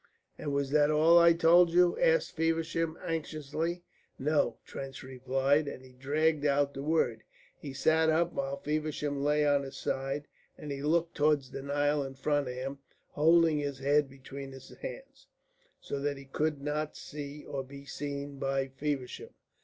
[0.35, 3.83] "And was that all I told you?" asked Feversham, anxiously.
[4.17, 7.21] "No," Trench replied, and he dragged out the word.
[7.55, 10.27] He sat up while Feversham lay on his side,
[10.57, 12.79] and he looked towards the Nile in front of him,
[13.09, 15.27] holding his head between his hands,
[15.79, 19.35] so that he could not see or be seen by Feversham.